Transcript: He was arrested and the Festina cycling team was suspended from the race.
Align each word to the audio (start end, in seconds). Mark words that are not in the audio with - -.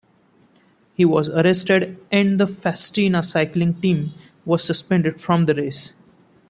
He 0.95 1.05
was 1.05 1.29
arrested 1.29 1.99
and 2.11 2.39
the 2.39 2.47
Festina 2.47 3.21
cycling 3.21 3.75
team 3.81 4.13
was 4.45 4.63
suspended 4.63 5.21
from 5.21 5.45
the 5.45 5.53
race. 5.53 5.93